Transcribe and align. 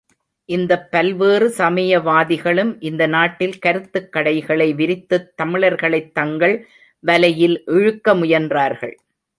இந்தப் 0.49 0.91
பல்வேறு 0.91 1.53
சமயவாதிகளும் 1.57 2.77
இந்த 2.79 3.07
நாட்டில் 3.07 3.59
கருத்துக் 3.59 4.11
கடைகளை 4.11 4.73
விரித்துத் 4.73 5.29
தமிழர்களைத் 5.43 6.11
தங்கள் 6.11 6.57
வலையில் 7.03 7.63
இழுக்க 7.65 8.15
முயன்றார்கள். 8.15 8.95